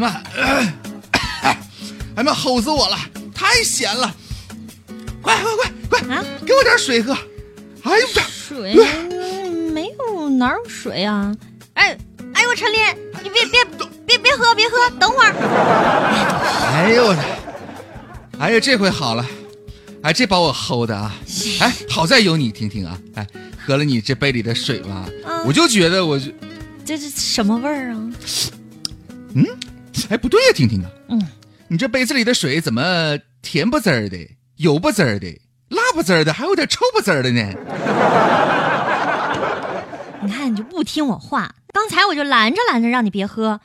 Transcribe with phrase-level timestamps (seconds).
[0.00, 0.22] 呀妈，
[1.12, 1.52] 哎
[2.16, 2.96] 呀妈，齁死我了，
[3.34, 4.14] 太咸了！
[5.22, 5.56] 快快
[5.88, 7.12] 快快，啊，给我点水喝！
[7.82, 11.34] 哎呦，水嗯没有哪有水啊？
[11.74, 11.96] 哎
[12.34, 12.80] 哎呦，陈林，
[13.22, 13.64] 你别别
[14.06, 15.32] 别别喝别喝，等会儿。
[16.72, 17.22] 哎呦我的，
[18.38, 19.24] 哎呀，这回好了，
[20.02, 21.14] 哎，这把我齁的啊！
[21.60, 23.26] 哎，好在有你，听听啊，哎，
[23.64, 26.30] 喝了你这杯里的水吧，嗯我就觉得我就，
[26.84, 28.10] 这是什么味儿啊？
[30.08, 31.20] 哎，不对呀，婷婷啊，嗯，
[31.68, 34.16] 你这杯子里的水怎么甜不滋儿的、
[34.56, 35.26] 油不滋儿的、
[35.68, 37.42] 辣不滋儿的，还有点臭不滋儿的呢？
[40.22, 43.60] 你看你就不听我话，刚才我就拦着拦着让你别喝，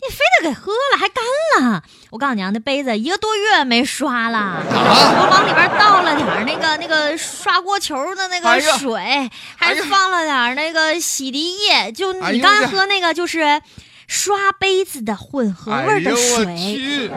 [0.00, 1.22] 你非得给喝了，还干
[1.60, 1.82] 了。
[2.10, 13.60] 我告诉你啊，那杯子一个多月没刷了，啊，我往里边倒了点儿那个那个刷锅球的那个水，还放了点儿那个洗涤液，就你刚才喝那个就是
[14.08, 17.14] 刷杯子的混合味儿的哎我说，你不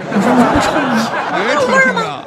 [0.62, 1.10] 臭吗？
[1.32, 2.26] 哎，听听啊，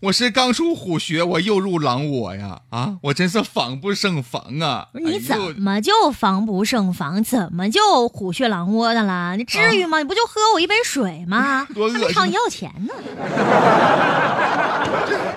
[0.00, 2.62] 我是刚出虎穴，我又入狼窝呀！
[2.70, 4.88] 啊，我真是防不胜防啊！
[4.94, 7.22] 你怎么就防不胜防？
[7.22, 9.36] 怎么就虎穴狼窝的了？
[9.36, 9.98] 你至于吗？
[9.98, 11.64] 你不就喝我一杯水吗？
[11.72, 12.94] 多恶心还没朝你要钱呢。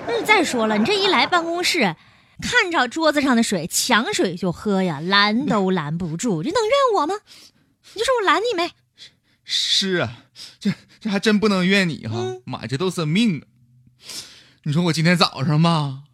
[0.08, 1.94] 嗯，再说了，你这一来办公室，
[2.42, 7.14] 看着桌子上的水，抢水就喝呀，拦都拦不住，这能怨我吗？
[7.94, 8.70] 你就说我拦你没？
[9.44, 10.24] 是啊，
[10.58, 12.16] 这这还真不能怨你哈！
[12.16, 13.44] 嗯妈，这都是命啊！
[14.64, 16.04] 你说我今天早上吧，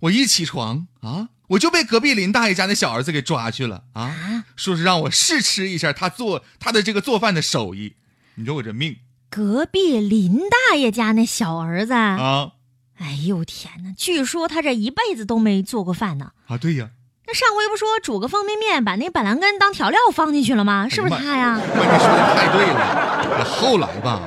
[0.00, 7.96] 我一起床啊，我就被隔壁林大爷家那小儿子给抓去了啊，啊，说是让我试吃一下他做他的这个做饭的手艺。
[8.36, 8.96] 你说我这命
[9.28, 12.52] 隔壁林大爷家那小儿子，啊
[12.96, 13.92] 哎呦天哪！
[13.96, 16.32] 据说他这一辈子都没做过饭呢。
[16.46, 16.58] 啊！
[16.58, 16.90] 对呀，
[17.30, 20.88] 那上回不说煮个方便面，把那板蓝根当调料放进去了吗？
[20.90, 21.56] 是不是他呀？
[21.56, 23.36] 妈，你说的太对了。
[23.38, 24.20] 那后来吧，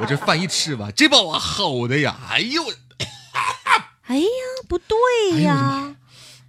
[0.00, 2.16] 我这饭一吃吧，这把我齁的呀！
[2.30, 2.62] 哎呦，
[4.06, 4.24] 哎呀，
[4.68, 5.96] 不对呀！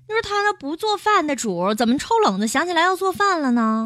[0.07, 3.83] 你说他那不做饭的主，怎么抽冷子想起来要做饭了呢？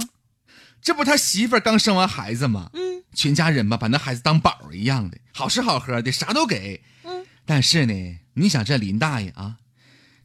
[0.81, 2.69] 这不他媳妇儿刚生完孩子吗？
[2.74, 6.84] 嗯全家人吧，把那孩子当宝一样的，好吃好喝的，啥都给。
[7.06, 9.56] 嗯，但是呢，你想这林大爷啊，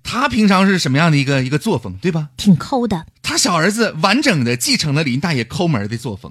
[0.05, 2.29] 他平常是什么样的一个一个作风，对吧？
[2.37, 3.07] 挺抠的。
[3.23, 6.31] 他小儿子完整的继承了林大爷抠门的作风。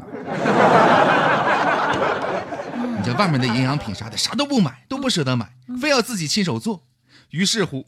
[2.98, 5.50] 你这外面的营养品啥的，啥都不买，都不舍得买，
[5.82, 6.86] 非要自己亲手做。
[7.32, 7.88] 于是乎，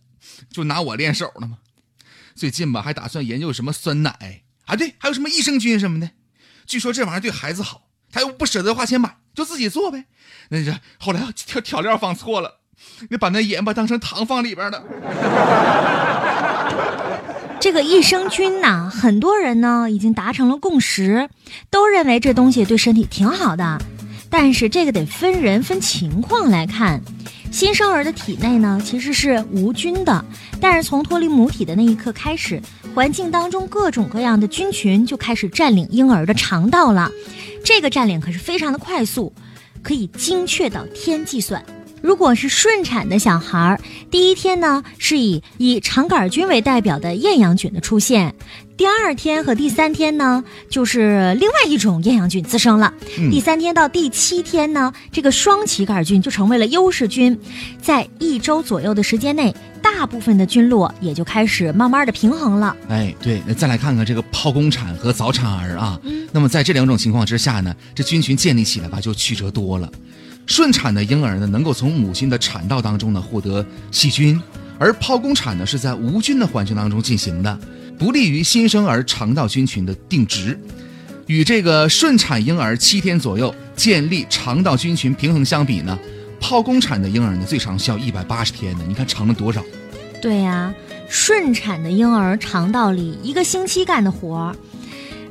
[0.49, 1.59] 就拿我练手了嘛。
[2.35, 6.09] 最近吧，还打算研究什么酸奶啊，对，还有什么益生菌什么的。
[6.65, 10.05] 据说这玩意儿对孩子好，他又不舍得花钱买，就自己做呗。
[10.49, 12.59] 那这后来调调料放错了，
[13.09, 14.83] 你把那盐巴当成糖放里边了。
[17.59, 21.29] 这个益生菌呐，很多人呢已经达成了共识，
[21.71, 23.81] 都认为这东西对身体挺好的。
[24.29, 27.01] 但是这个得分人分情况来看。
[27.51, 30.25] 新生儿的体内呢其实是无菌的，
[30.59, 32.61] 但是从脱离母体的那一刻开始，
[32.93, 37.09] 环境当中各种各样的菌群就开始占领婴儿的肠道了。
[37.63, 39.33] 这个占领可是非常的快速，
[39.81, 41.63] 可以精确到天计算。
[42.05, 48.35] 如果是顺产的小孩儿，第一天呢是以以肠杆菌为代表的厌氧菌的出现，
[48.77, 57.35] 第二天和第三天呢就是另外一种厌氧菌滋生了，嗯第三天到第七天呢，这个双歧杆菌就成为了优势菌，
[57.81, 62.77] 在一周左右的时间内，大部分的菌落也就开始慢慢的平衡了。
[62.87, 65.99] 哎，对，那再来看看这个剖宫产和早产儿啊。
[66.03, 69.91] 嗯那么在这两种情况之下呢，这菌群建立起来吧就曲折多了。
[70.45, 74.41] 顺产的婴儿呢，能够从母亲的产道当中呢获得细菌，
[74.77, 77.59] 而剖宫产呢是在无菌的环境当中进行的，
[77.97, 80.59] 不利于新生儿肠道菌群的定植。
[81.27, 85.97] 与这个顺产婴儿七天左右建立肠道菌群平衡相比呢，
[86.39, 89.63] 剖宫产的婴儿呢最长需要一百八十天呢，你看长了多少？
[90.21, 90.71] 对呀、
[91.09, 94.55] 顺产的婴儿肠道里一个星期干的活儿，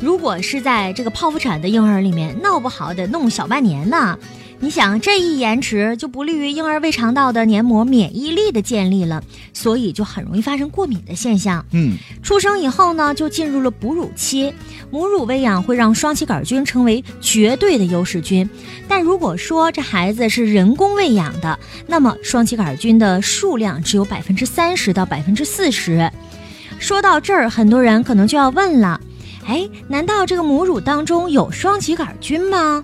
[0.00, 4.18] 如果是在这个剖腹产的婴儿里面，闹不好得弄小半年呢。
[4.64, 9.22] 你想，这一延迟就不利于婴儿胃肠道的黏膜免疫力的建立了，
[9.52, 11.62] 所以就很容易发生过敏的现象。
[11.72, 14.54] 嗯，出生以后呢，就进入了哺乳期，
[14.90, 18.48] 母乳喂养会让双歧杆菌成为绝对的优势菌。
[18.88, 26.10] 但如果说这孩子是人工喂养的，那么双歧杆菌的数量只有百分之三十到百分之四十。
[26.78, 28.98] 说到这儿，很多人可能就要问了：
[29.46, 32.82] 哎，难道这个母乳当中有双歧杆菌吗？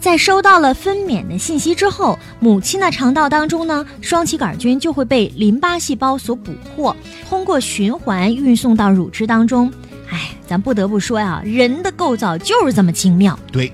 [0.00, 6.94] 在收到了分娩的信息之后，母亲的肠道当中呢，双歧杆菌就会被淋巴细胞所捕获，
[7.28, 9.72] 通过循环运送到乳汁当中。
[10.08, 13.38] 哎，咱不得不说呀，人的构造就是这么精妙。
[13.50, 13.72] 对，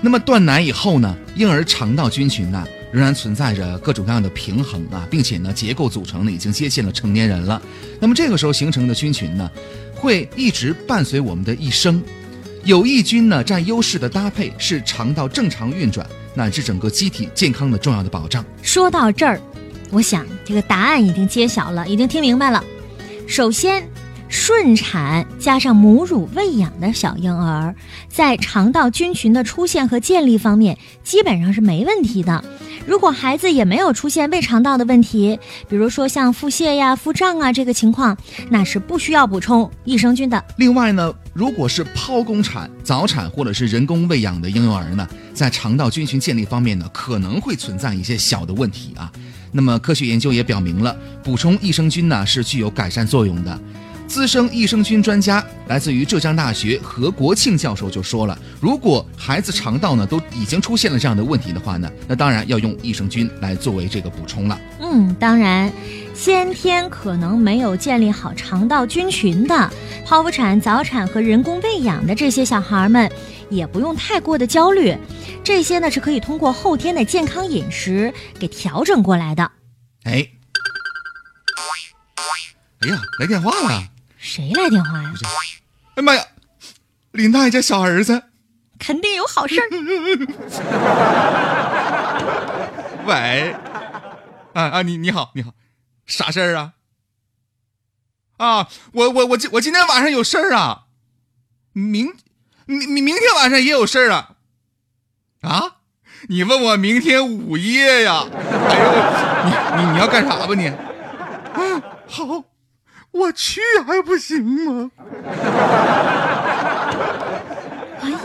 [0.00, 7.62] 那么断奶以后呢，婴儿肠道菌群呢仍然存在着各种各样的平衡啊，并且呢结构组成呢已经接近了成年人了。
[8.00, 9.50] 那么这个时候形成的菌群呢，
[9.94, 12.02] 会一直伴随我们的一生。
[12.64, 18.44] 有益菌呢占优势的搭配是肠道正常运转乃至整个机体健康的重要的保障。
[18.62, 19.40] 说到这儿，
[19.90, 22.62] 我想这个答案已经揭晓了，已经听明白了。
[23.26, 23.86] 首先，
[24.32, 27.74] 顺产加上母乳喂养的小婴儿，
[28.08, 32.42] 在肠道菌群的出现和建立方面，基本上是没问题的。
[32.86, 35.38] 如果孩子也没有出现胃肠道的问题，
[35.68, 38.16] 比如说像腹泻呀、腹胀啊这个情况，
[38.48, 40.42] 那是不需要补充益生菌的。
[40.56, 49.12] 另外呢，如果是剖宫产、早产或者是人工喂养的婴幼儿呢，在肠道菌群建立方面呢，可能会存在一些小的问题啊。
[49.52, 53.60] 那么科学研究也表明了，补充益生菌呢是具有改善作用的。
[54.12, 64.60] 资深益生菌专家，来自于浙江大学何国庆教授就说了，如果孩子肠道呢都已经出现了这样的问题的话呢，那当然要用益生菌来作为这个补充了。
[64.80, 65.72] 嗯，当然，
[66.12, 69.54] 先天可能没有建立好肠道菌群的
[70.06, 73.10] 剖腹产、早产和人工喂养的这些小孩们，
[73.48, 74.94] 也不用太过的焦虑，
[75.42, 79.50] 这些呢是可以通过后天的健康饮食给调整过来的。
[80.04, 80.28] 哎，
[82.82, 83.82] 哎呀，来电话了！
[84.22, 85.12] 谁来电话呀？
[85.96, 86.24] 哎妈呀，
[87.10, 88.22] 林大爷家小儿子，
[88.78, 89.66] 肯定有好事儿。
[93.04, 93.52] 喂，
[94.54, 95.52] 啊啊，你你好你好，
[96.06, 96.74] 啥事儿啊？
[98.36, 100.84] 啊，我我我今我今天晚上有事儿啊，
[101.72, 102.14] 明
[102.66, 104.36] 明明明天晚上也有事儿啊。
[105.40, 105.78] 啊，
[106.28, 108.24] 你问我明天午夜呀？
[108.32, 108.84] 哎呦，
[109.44, 109.50] 你
[109.82, 110.68] 你你要干啥吧你？
[111.56, 112.44] 嗯，好。
[113.12, 114.90] 我去还不行吗？
[118.00, 118.18] 哎呀，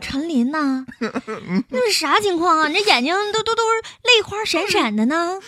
[0.00, 0.84] 陈林呐，
[1.70, 2.68] 那是啥情况啊？
[2.68, 5.38] 你这眼睛都都都是泪花闪闪的呢。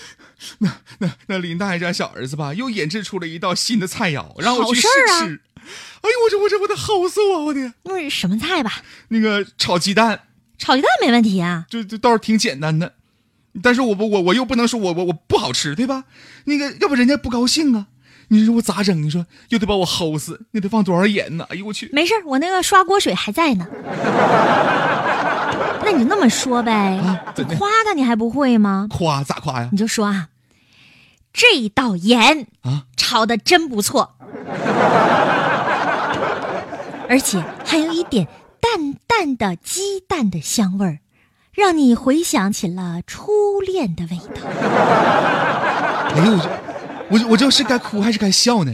[0.59, 5.43] 那那那林大爷家小儿子吧，又研制出了一道新的菜肴，让我去试试。
[6.03, 7.47] 哎呦，我这我这我得齁死我！
[7.47, 8.83] 我的，那是什么菜吧？
[9.09, 10.23] 那个炒鸡蛋。
[10.59, 12.95] 炒鸡蛋没问题啊，这这倒是挺简单的，
[13.63, 16.05] 但是我不我我又不能说我我我不好吃，对吧？
[16.45, 17.87] 那个要不人家不高兴啊。
[18.33, 19.03] 你说我咋整？
[19.03, 21.45] 你说又得把我齁死，你得放多少盐呢？
[21.51, 21.91] 哎呦我去！
[21.93, 23.67] 没事我那个刷锅水还在呢。
[25.85, 27.01] 那你就那么说呗，
[27.59, 28.87] 夸他你还不会吗？
[28.89, 29.69] 夸咋夸呀？
[29.73, 30.29] 你就说啊，
[31.33, 34.15] 这道盐啊炒的真不错，
[37.09, 38.29] 而且还有一点
[38.61, 41.01] 淡淡的鸡蛋的香味儿，
[41.53, 44.43] 让你回想起了初恋的味道。
[46.15, 46.70] 哎呦我。
[47.11, 48.73] 我我就是该哭还是该笑呢？